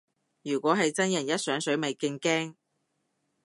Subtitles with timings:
[0.41, 2.55] 如果係真人一上水咪勁驚